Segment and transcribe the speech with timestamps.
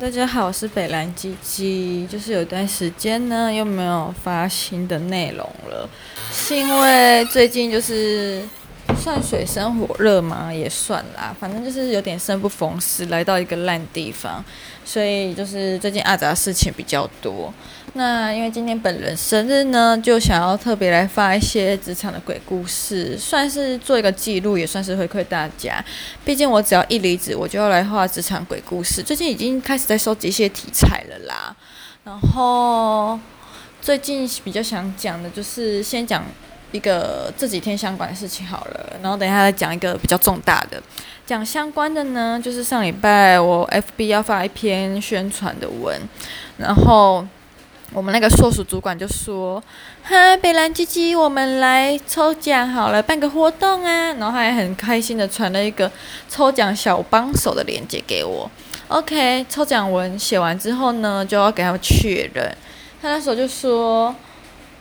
[0.00, 2.06] 大家好，我是北蓝鸡鸡。
[2.06, 5.86] 就是有一段时间呢，又没有发新的内容了，
[6.32, 8.42] 是因为最近就是
[8.96, 14.44] 算水深火热嘛，也算啦，反正就是有点生不逢时，来到一个烂地方，
[14.84, 17.52] 所以就是最近阿杂事情比较多。
[17.94, 25.84] 那因为今天本人生日呢，就想要特别来发一些职场的鬼故事，算是做一个记录，也算是回馈大家。
[26.24, 29.02] 毕竟我只要一离职，我就要来画职场鬼故事。
[29.02, 31.54] 最近已经开始在收集一些题材了啦。
[32.04, 33.18] 然后
[33.80, 36.24] 最近比较想讲的就是先讲
[36.72, 40.82] 一个这几天相关的事情好了，然后等一下再讲一个比较重大的。
[41.24, 46.00] 讲相关的呢，就是上礼拜我 FB 要发一篇宣传的文，
[46.56, 47.24] 然后。
[47.94, 49.62] 我们那个硕鼠主管就说
[50.02, 55.92] ：“哈，北兰鸡鸡，我们来抽奖好了，办个活动啊！”然后他还很开心的传了一个
[56.26, 58.50] 抽奖小帮手的链接给我。
[58.88, 62.56] OK，抽奖文写完之后呢，就要给他们确认。
[63.02, 64.16] 他那时候就说：“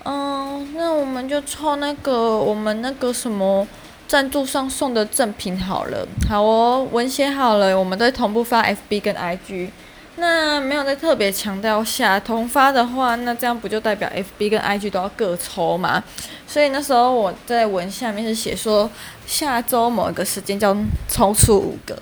[0.04, 3.68] 嗯，那我们就抽那个我们那个什么
[4.08, 6.08] 赞助商送的赠品好了。
[6.30, 9.70] 好哦，文写好了，我们再同步发 FB 跟 IG。”
[10.18, 16.04] 那没有再特别强调下同发的话，那这样不就代表 FB 跟 IG 都要各抽吗？
[16.46, 18.90] 所以那时候我在文下面是写说
[19.26, 21.98] 下周某一个时间将抽出五个。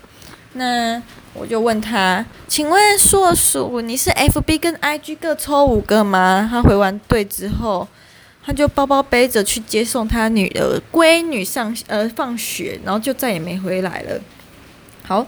[0.53, 1.01] 那
[1.33, 6.47] 我就问他，请问硕鼠，你是 FB 跟 IG 各抽五个吗？
[6.51, 7.87] 他回完对之后，
[8.43, 14.19] 他就包包背着去接送他女儿闺女上呃放学，然后就再也没回来了。
[15.05, 15.25] 好，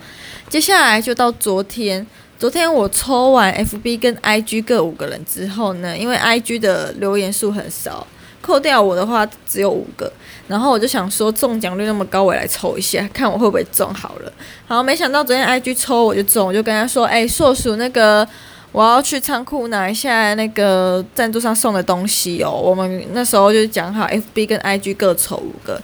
[0.49, 2.05] 接下来就到昨天。
[2.37, 8.05] 昨天我抽完 FB 跟 IG 各五个人之后呢，因为 IG 的留言数很少，
[8.41, 10.11] 扣掉我的话只有五个，
[10.47, 14.33] 然后我就想说中奖率那么高，我来抽一下，看我会不会中好了。
[14.67, 18.27] 好，没想到昨天 IG 抽我就中，我就跟他说：“哎，硕鼠，那个
[18.71, 25.81] 我要去仓库拿一下那个赞助商送的东西哦。”我们那时候就讲好 FB 跟 IG 各抽五个，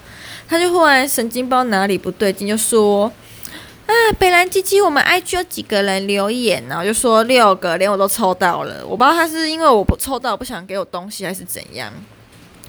[0.47, 3.12] 他就忽然神经包哪里不对劲，就说。
[3.88, 6.72] 啊，北兰鸡鸡，我们 IG 有几个人留言呢？
[6.72, 8.85] 然后就说六个，连我都抽到了。
[8.85, 11.90] 我不知道他是因为我不抽到不想给我东西，还是怎样。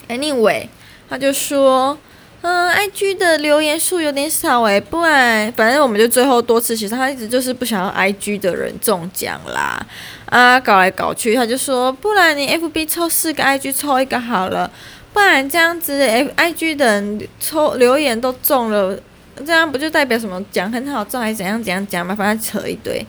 [0.09, 0.67] Anyway，
[1.09, 1.97] 他就说，
[2.43, 9.85] 嗯，IG 的留言数有点少诶，不然反正我们就最后多次其实，他一直就是不想要 IG 的人中奖啦。
[10.27, 14.71] 啊，搞来搞去，他就说，不然你 FB 抽四个，IG 抽一个好了，
[15.13, 18.99] 不然这样子，FIG 的人抽留言都中了。
[19.47, 22.13] 这样不就代表什么奖很好中还是怎样怎样讲嘛？
[22.13, 23.07] 反正扯一堆，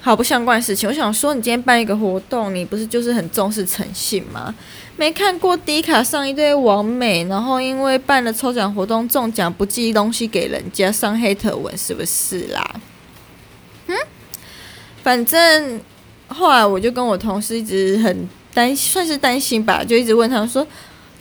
[0.00, 0.88] 好不相关的事情。
[0.88, 4.52] 我想说，你今天办一个活动，你不是就是很重视诚信吗？
[5.00, 12.62] 没看过迪卡上一堆网美，然后因为办了抽奖活动中奖不寄东西给人家，上黑特文是不是啦？
[13.86, 13.96] 嗯，
[15.02, 15.80] 反正
[16.28, 20.66] 后来我就跟我同事一直很担，算是担心吧，就一直问他们说。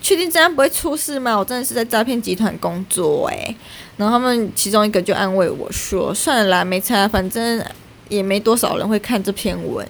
[0.01, 1.37] 确定这样不会出事吗？
[1.37, 3.55] 我真的是在诈骗集团工作诶。
[3.97, 7.61] 然后他们其中一个就安慰我说：“算了啦，没差，反正
[8.07, 9.85] 也没多少人会看这篇文，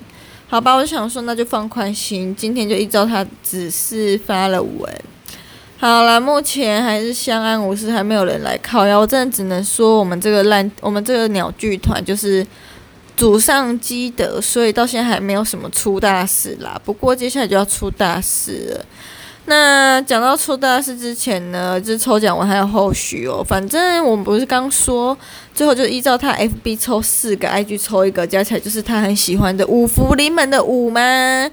[0.49, 4.93] 好吧？”我想说那就放宽心，今天就依照他指示发了文。
[5.77, 8.97] 好了，目前还是相安无事，还没有人来靠呀。
[8.97, 12.45] 我真的只能说我们这个烂，我们这个鸟剧团就是
[13.15, 16.77] 祖上积德，所以到现在还没有什么出大事啦。
[16.83, 18.85] 不过接下来就要出大事了。
[19.49, 23.43] 那讲到抽大事之前呢，就是抽奖我还有后续哦。
[23.43, 25.17] 反正我们不是刚说，
[25.55, 31.49] 最后就依照他 FB 抽四个，IG 抽一个，加起来就是他很喜欢的五福临门的五吗？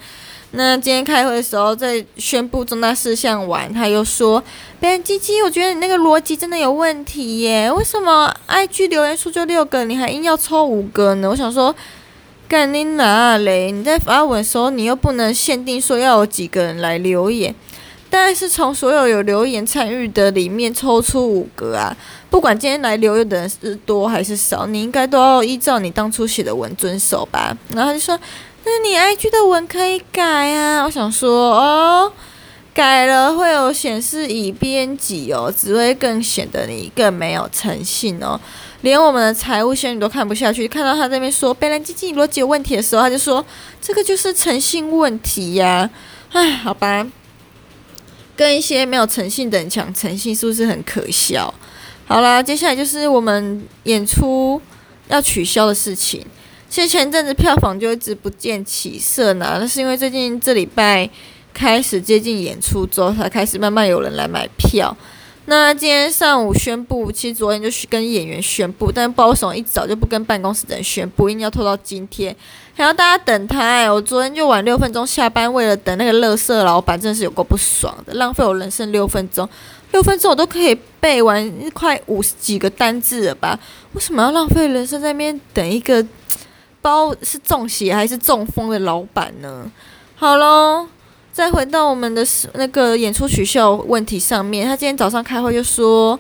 [0.51, 4.43] 那今天开会的时候，在宣布重大事项完，他又说
[4.79, 11.75] ：“北兰鸡鸡，我觉得你那个逻辑真的有问题耶，为什么 IG 留言数就六个，你还硬要抽五个呢？”我想说，
[12.47, 13.71] 干你哪嘞？
[13.73, 17.55] 你在发文的时候，你又不能限定说要有几个人来留言。
[18.09, 21.95] 但是从所有有留言参与的里面抽出五个啊，
[22.31, 27.57] 不管今天来留言的人是多还是少，你应该都要依照你当初写的文遵守吧。
[27.75, 28.19] 然后他就说
[28.65, 30.23] ：“那你 IG 的文可以改
[30.53, 32.13] 啊。”我想说：“哦，
[32.73, 38.41] 改了会有显示已编辑哦，只会更显得你更没有诚信哦。
[38.83, 43.45] 连我们的财务仙女都看不下去，看到他这边说北兰鸡鸡逻辑有问题的时候，他就说
[43.83, 45.91] ：“这个就是诚信问题呀。”
[46.33, 47.07] 唉，好吧。
[48.37, 51.53] 跟一些没有诚信的人抢诚信，是不是很可笑？
[52.07, 54.61] 好啦，接下来就是我们演出
[55.09, 56.25] 要取消的事情。
[56.69, 61.09] 其实前阵子票房就一直不见起色呢，那是因为最近这礼拜
[61.55, 64.95] 开始接近演出之后，才开始慢慢有人来买票。
[65.47, 72.35] 那今天上午宣布，其实昨天就跟演员宣布，但不知道为什么一早就不跟办公室的人宣布，硬要拖到今天，
[72.77, 73.91] 还要大家等他、欸。
[73.91, 79.49] 我昨天就晚六分钟下班，为了等那个乐色老板，真的是有够不爽的，浪费我人生六分钟。
[79.93, 83.59] 六分钟我都可以背完快五十几个单字了吧？
[83.95, 86.05] 为什么要浪费人生在那边等一个
[86.83, 89.71] 包是中邪还是中风的老板呢？
[90.15, 90.87] 好喽。
[91.33, 96.19] 再回到我们的那个演出取消问题上面，他今天早上开会就说：“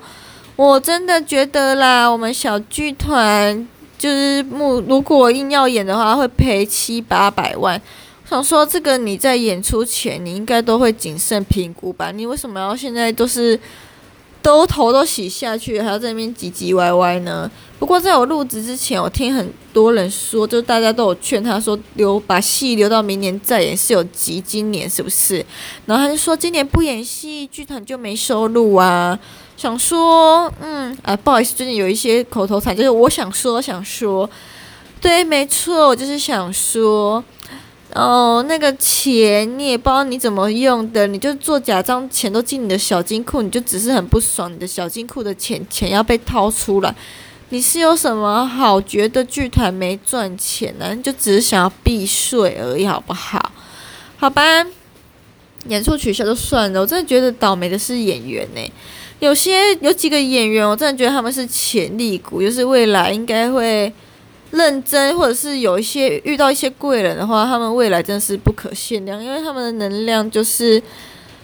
[0.56, 3.66] 我真的觉得啦，我们小剧团
[3.98, 7.80] 就是目如果硬要演的话，会赔七八百万。
[8.24, 12.10] 我想说，这个你在演出前你应该都会谨慎评估吧？
[12.10, 13.58] 你为什么要现在都是？”
[14.46, 17.50] 都头都洗下去，还要在那边唧唧歪歪呢。
[17.80, 25.44] 不过在我入职之前，我听很多人说，就大家都有劝他说留把戏留到明年再演是有急今年是不是？
[25.86, 29.18] 然后他就说今年不演戏，剧团就没收入啊。
[29.56, 34.30] 想说，嗯啊，不好意思，最近有一些口头禅，就是我想说想说，
[35.00, 37.24] 对，没错，我就是想说。
[37.96, 46.94] 哦，那个钱你也不知道你怎么用的，你就做假账，钱都进你的小金库，你就只是很不爽，你的小金库的钱钱要被掏出来，
[47.48, 50.94] 你是有什么好觉得剧团没赚钱呢？
[50.94, 53.50] 你就只是想要避税而已，好不好？
[54.18, 54.42] 好吧，
[55.68, 58.60] 演出取消就算了，我真的觉得倒霉的是演员呢，
[59.20, 63.90] 有些有几个演员，我真的觉得他们是潜力股，就是未来应该会。
[64.52, 70.82] 认真，或者是有一些遇到一些贵人的话，他们未来真的是不可限量，因为他们的能量就是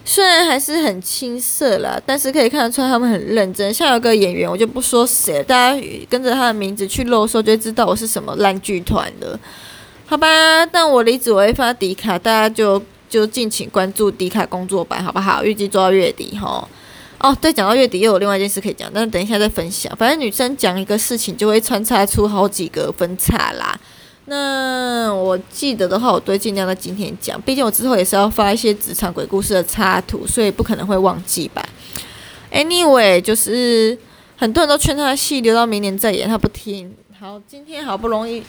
[0.05, 3.73] 虽然还是很青涩啦，但是可以看得出来他们很认真。
[3.73, 9.39] 像有个演员，我就不说谁，大家跟着他的名字去露的时候，就会知道我是什么烂剧团的，
[10.05, 10.65] 好吧？
[10.65, 15.43] 但我离职我会发迪卡，大家就就敬请关注迪卡工作版，好不好？
[15.43, 16.63] 预计做到月底齁。
[17.23, 19.95] 哦，对，讲到月底又有另外一件事可以讲，但等一下再分享。
[19.95, 23.79] 反正女生讲一个事情就会穿插出好几个分叉啦。
[24.25, 31.65] 那我记得的话，我都会尽量在今天讲，毕竟我之后也是要发一些职场鬼故事的插图，所以不可能会忘记吧。
[32.51, 33.97] Anyway，就是
[34.35, 36.93] 很多人都劝他戏留到明年再演，他不听。
[37.17, 38.43] 好，今天好不容易。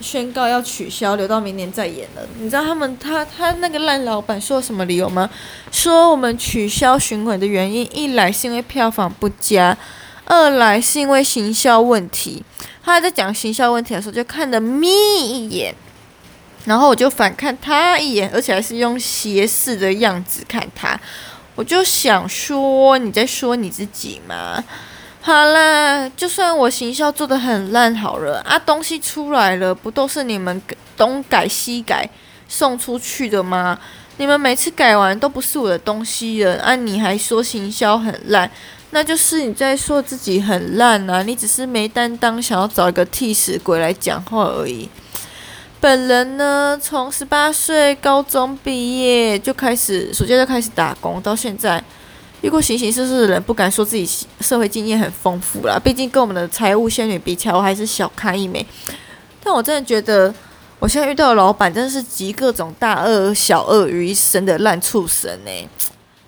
[0.00, 2.22] 宣告要取消，留到明年再演了。
[2.38, 5.28] 你知道他们他他那个烂老板说什么理由吗？
[5.72, 9.76] 说我们取消巡回的原因，一来是因为票房不佳，
[10.24, 12.42] 二来是因为行销问题。
[12.84, 15.74] 他还在讲行销问题的时候，就看了咪一眼，
[16.66, 20.98] 然后我就反看他一眼，而且还是用斜视的样子看他。
[21.56, 24.62] 我就想说，你在说你自己吗？
[25.26, 30.62] 好啦，就算我行销做得很烂好了啊，东西出来了，不都是你们
[30.96, 32.08] 东改西改
[32.48, 33.76] 送出去的吗？
[34.18, 38.48] 你们每次改完都不是我的东西了啊，你还说行销很烂，
[38.90, 44.88] 那就是你在说自己很烂啊，你只是没担当，想要找一个替死鬼来讲话而已。
[45.80, 51.82] 本人呢，从十八岁高中毕业就开始，暑假就开始打工，到现在。
[52.42, 54.08] 遇过形形色色的人，不敢说自己
[54.40, 55.78] 社会经验很丰富啦。
[55.82, 58.64] 毕竟跟我们的财务仙女比起来，我还是小看一枚。
[59.42, 60.32] 但我真的觉得，
[60.78, 65.68] 我现在遇到的老板真的是集各种大鳄、小鳄于一身的烂畜生呢、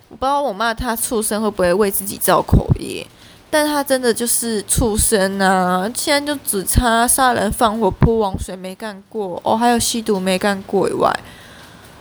[0.09, 3.07] 我不知道我骂他畜生会不会为自己造口业，
[3.51, 5.91] 但他真的就是畜生啊！
[5.95, 11.15] 现在就只差杀人放火泼王水没干过哦，还有吸毒没干过以外，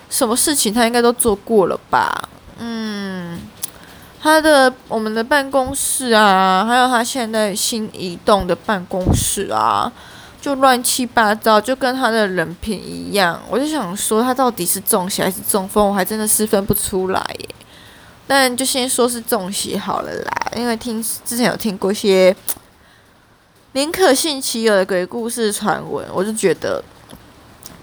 [0.10, 2.30] 什么事情他应该都做过了吧？
[4.20, 9.92] 他的我们的办公室啊，还有他现在新移动的办公室啊，
[10.42, 13.40] 就乱七八糟，就跟他的人品一样。
[13.50, 17.50] 我就想说，他到底是中邪还是中风，我还真的是分不出来耶。
[18.26, 22.36] 但就先说是中邪好了啦，因为听之前有听过一些
[23.72, 26.84] 宁可信其有的鬼故事传闻，我就觉得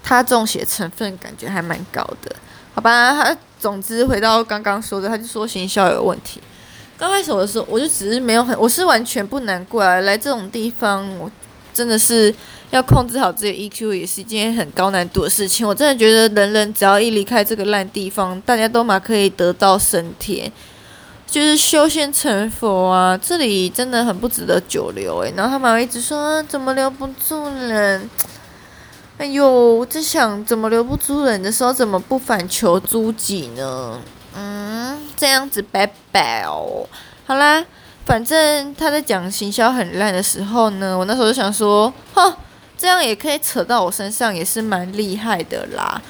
[0.03, 2.35] 他中邪成分感觉还蛮高的，
[2.75, 3.11] 好吧？
[3.11, 3.35] 他。
[3.57, 6.39] 总之，回到刚刚说的，他就说行销有问题。
[6.99, 9.99] 刚开始的时候，我就只是没有很，我是完全不难过啊。
[10.01, 11.31] 来这种地方，我
[11.73, 12.31] 真的是
[12.69, 15.67] 要控制好自己 EQ，也是一件很高难度的事情。
[15.67, 20.51] 我真的觉得，人人只要一离开这个烂地方，大家都嘛可以得到升天，
[21.25, 23.17] 就是修仙成佛啊。
[23.17, 28.07] 这里真的很不值得久留诶，然后他们一直说，怎么留不住人？
[29.17, 34.01] 哎呦，我在想怎么留不住人的时候，怎么不反求诸己呢？
[34.35, 36.85] 嗯，这样子拜拜哦。
[37.25, 37.65] 好啦，
[38.05, 42.33] 反正他在讲行销很烂的时候呢，我那时候就想说，哼，
[42.77, 46.01] 这样也可以扯到我身上，也是蛮厉害的啦。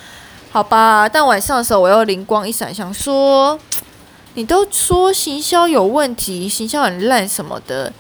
[0.52, 3.60] 好吧，但晚上的时候我又灵光一闪，想说，
[4.34, 7.94] 你都说行销有问题，行销很烂什么的，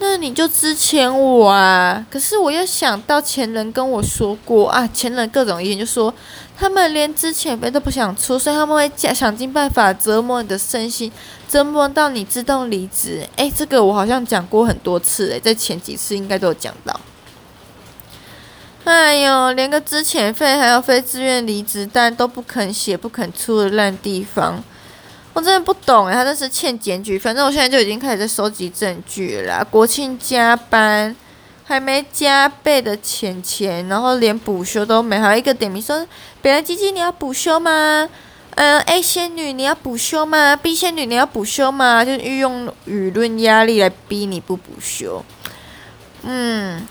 [0.00, 2.06] 那你就支遣我啊！
[2.08, 6.14] 可是我又想到前人跟我说过啊，前人各种意见就说，
[6.56, 11.10] 他们连支遣费都不想出，所以他们会想尽办法折磨你的身心，
[11.48, 13.26] 折磨到你自动离职。
[13.36, 17.00] 诶，这个我好像讲过很多次诶，在前几次应该都有讲到。
[18.84, 24.62] 哎呦，连个资遣费还有非自愿离职单都不肯写、不肯出的烂地方。
[25.38, 27.16] 我真的不懂哎，他这是欠检举。
[27.16, 29.64] 反正我现在就已经开始在收集证据了啦。
[29.70, 31.14] 国庆加班
[31.64, 36.04] 还没加倍的钱钱，然后连补休都没，还有一个点名说
[36.42, 38.08] ：“北兰基金你要补休吗？”
[38.56, 42.04] 嗯，A 仙女你要补休吗？B 仙女你要补休吗？
[42.04, 45.24] 就运用舆论压力来逼你不补休。
[46.22, 46.84] 嗯，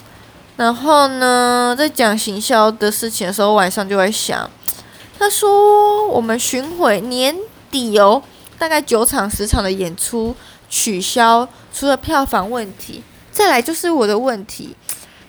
[0.56, 4.50] 然后呢，在讲行销的事情的时候，晚上就会想，
[5.20, 7.36] 他说我们巡回年
[7.70, 8.24] 底哦。
[8.58, 10.36] 大概九场十场的演出
[10.70, 14.76] 取消，除了票房问题，再来就是我的问题。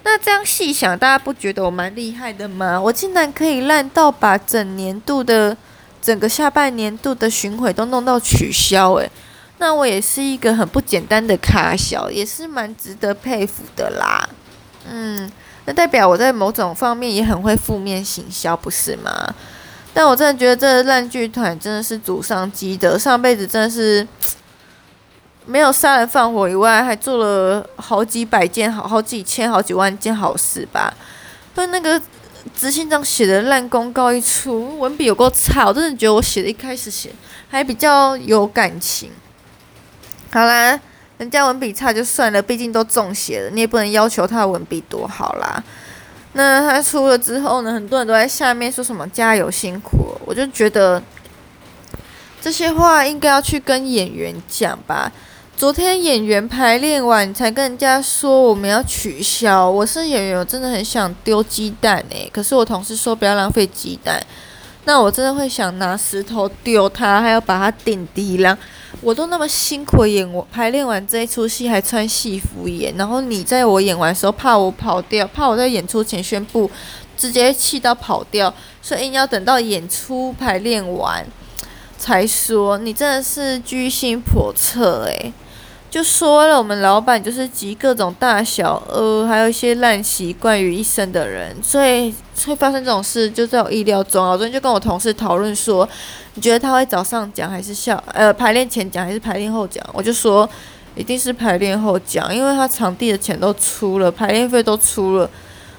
[0.04, 2.80] 那这样细想，大家不觉得我蛮厉害的吗？
[2.80, 5.54] 我竟然可以烂到把整年度的
[6.00, 9.10] 整个下半年度的巡回都弄到取消，诶，
[9.58, 14.26] 那我也是一个很不简单的咖小，也是蛮值得佩服的啦。
[14.88, 15.30] 嗯，
[15.66, 19.34] 那代表我在某种方面也很会负面行销，不是吗？
[19.98, 24.06] 但我真的觉得这烂剧团真的是祖上积德，上辈子真的是
[25.44, 30.94] 没有杀人放火以外，还做了好几百件好、好几千、好几万件好事吧。
[31.52, 32.00] 但那个
[32.56, 37.10] 执行长写的烂公告一出，文笔有够差，我真的觉得我写的一开始写
[37.48, 39.10] 还比较有感情。
[40.30, 40.78] 好啦，
[41.16, 45.60] 人家文笔差就算了，毕竟都中写了，你也不能要求他文笔多好啦。
[46.34, 51.02] 那他出了之后呢，很多人都在下面说什么加油辛苦，我就觉得
[52.40, 55.10] 这些话应该要去跟演员讲吧。
[55.56, 64.24] 昨天演员排练完才跟人家说我们要取消，我是演员，我真的很想丢鸡蛋诶，可是我同事说不要浪费鸡蛋。
[64.84, 68.56] 那我真的会想拿石头丢他，还要把他顶低了。
[69.00, 72.94] 我都那么辛苦演我排练完这一出戏，还穿戏服演。
[72.96, 76.70] 然后你在我演完的时候，怕我跑掉，怕我在演出前宣布，
[77.16, 78.52] 直接气到跑掉，
[78.82, 81.24] 所以硬要等到演出排练完
[81.96, 82.78] 才说。
[82.78, 85.32] 你真的是居心叵测诶。
[85.90, 92.14] 就说了，我们老板就是集各种大小呃，还有一些烂习惯于一身的人，所以
[92.44, 94.32] 会发生这种事就在我意料中啊。
[94.32, 95.88] 我昨天就跟我同事讨论说，
[96.34, 99.82] 你觉得他会早上讲还是下呃排练前讲还是排练后讲？
[99.94, 100.46] 我就说
[100.94, 105.28] 一定是排练后讲，因为他场地的钱都出了，排练费都出了，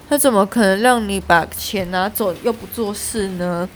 [0.09, 3.69] 他怎么可能让你把钱拿走又不做事呢？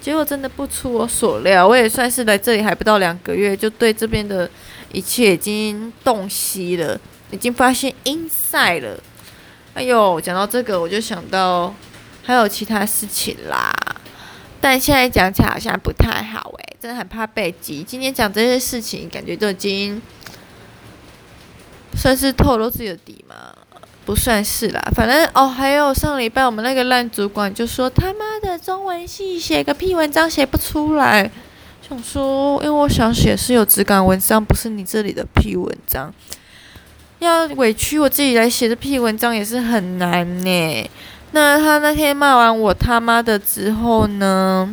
[0.00, 4.48] 结果真的不出我所料，我也算是来这里还不到两个月，就对这边的。
[4.92, 9.00] 一切已经洞悉了，已经发现 inside 了。
[9.74, 11.72] 哎呦，讲到这个，我就想到
[12.24, 13.72] 还有其他事情啦。
[14.60, 17.82] 但现在讲起来好像不太好哎，真的很怕被击。
[17.82, 20.02] 今天讲这些事情，感觉都已经
[21.96, 23.54] 算是透露自己的底嘛？
[24.04, 24.80] 不算是啦。
[24.94, 31.30] 反正哦，还有上礼拜我们那个烂主管就说他妈的中文系写个屁文章写不出来。
[31.90, 36.14] 想说，因为我想写是有质感文章，不是你这里的屁文章。
[37.18, 40.90] 要委屈我自己来写的屁文章也是很难呢。
[41.32, 44.72] 那他那天骂完我他妈的之后呢，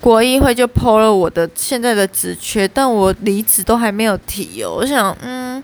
[0.00, 4.78] 国议会就抛了我的现在的职缺，但我离职都还没有提哦。
[4.78, 5.62] 我想，嗯，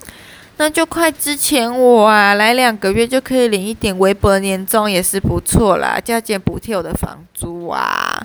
[0.58, 8.24] 那就快之前我啊，来两个月就可以领一点微薄年终，也是不错啦，加减补贴我的房租啊。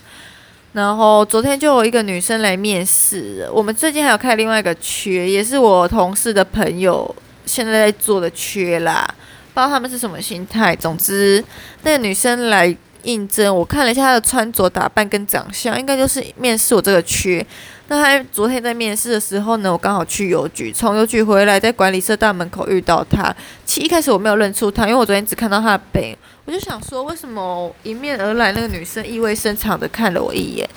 [0.73, 7.15] 然后昨天就有一个女生来面试，我们最近还有开另外一个缺，也是我同事的朋友
[7.45, 9.07] 现在在做的缺啦，
[9.53, 10.75] 不知道他们是什么心态。
[10.75, 11.43] 总之，
[11.83, 17.45] 那个女生来应征，我看了一下她的穿着打扮跟长相，应该就是面试我这个缺。
[17.87, 23.35] 那他昨天在面试的时候呢，我刚好去邮局，从邮局回来，在管理社大门口遇到他。
[23.65, 26.17] 其一开始我没有认出他，因为我昨天只看到他的背影。
[26.45, 30.69] 我就想说，为什么迎面而来那个女生意味深长的看了我一眼？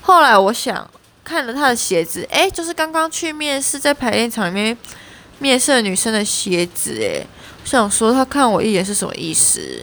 [0.00, 0.88] 后来我想
[1.24, 4.76] 看了他的鞋子，诶，就是刚刚去面试在排练场里面
[5.38, 7.26] 面试的女生的鞋子，诶，
[7.62, 9.82] 我想说她看我一眼是什么意思？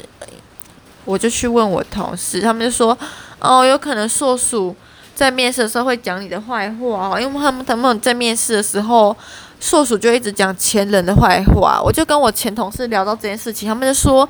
[1.06, 2.98] 我就去问我同事，他们就说，
[3.40, 4.76] 哦，有可能硕鼠
[5.20, 9.14] 在面试的时候会讲你的坏话，因为他们他们在面试的时候，
[9.60, 11.82] 硕鼠就一直讲前人的坏话。
[11.84, 14.28] 我就跟我前同事聊到这件事情，他们就说。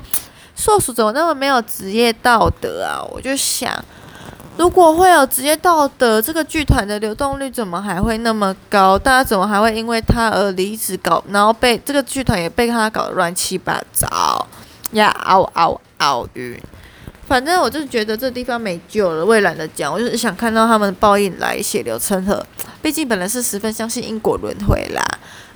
[0.56, 3.00] 硕鼠怎么那么没有职业道德啊？
[3.12, 3.72] 我就想，
[4.58, 8.98] 如果会有职业道德，这个剧团的流动率怎么还会那么高？
[8.98, 11.22] 大家怎么还会因为他而离职搞？
[11.28, 14.46] 然后被这个剧团也被他搞得乱七八糟
[14.90, 15.08] 呀！
[15.24, 16.60] 嗷嗷嗷晕。
[17.30, 19.92] 反正我就觉得这地方没救了，我也懒得讲。
[19.92, 22.44] 我就是想看到他们的报应来，血流成河。
[22.82, 25.00] 毕竟本来是十分相信因果轮回啦。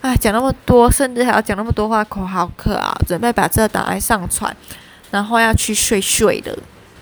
[0.01, 2.97] 哎，讲那么多，甚至还要讲那么多话，口好渴啊！
[3.09, 4.57] 准备把这个档案上传，
[5.11, 6.57] 然后要去睡睡了。